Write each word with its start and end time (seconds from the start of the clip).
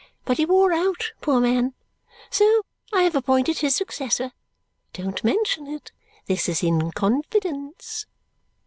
But 0.25 0.37
he 0.37 0.47
wore 0.47 0.73
out, 0.73 1.11
poor 1.21 1.39
man, 1.39 1.75
so 2.31 2.65
I 2.91 3.03
have 3.03 3.15
appointed 3.15 3.59
his 3.59 3.75
successor. 3.75 4.31
Don't 4.93 5.23
mention 5.23 5.67
it. 5.67 5.91
This 6.25 6.49
is 6.49 6.63
in 6.63 6.89
confidence." 6.93 8.07